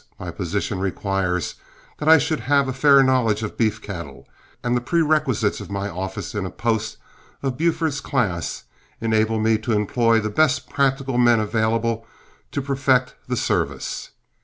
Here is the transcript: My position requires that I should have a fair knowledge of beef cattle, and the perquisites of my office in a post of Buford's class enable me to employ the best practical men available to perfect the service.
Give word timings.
My 0.19 0.31
position 0.31 0.79
requires 0.79 1.53
that 1.99 2.09
I 2.09 2.17
should 2.17 2.39
have 2.39 2.67
a 2.67 2.73
fair 2.73 3.03
knowledge 3.03 3.43
of 3.43 3.55
beef 3.55 3.79
cattle, 3.79 4.27
and 4.63 4.75
the 4.75 4.81
perquisites 4.81 5.59
of 5.61 5.69
my 5.69 5.89
office 5.89 6.33
in 6.33 6.43
a 6.43 6.49
post 6.49 6.97
of 7.43 7.55
Buford's 7.55 8.01
class 8.01 8.63
enable 8.99 9.39
me 9.39 9.59
to 9.59 9.73
employ 9.73 10.19
the 10.19 10.31
best 10.31 10.67
practical 10.67 11.19
men 11.19 11.39
available 11.39 12.07
to 12.51 12.63
perfect 12.63 13.13
the 13.27 13.37
service. 13.37 14.09